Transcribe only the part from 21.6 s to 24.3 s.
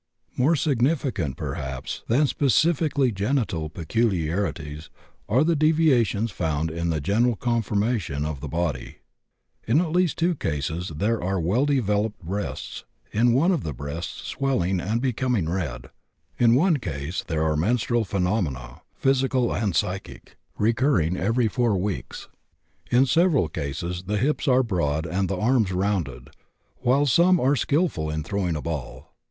weeks. In several cases the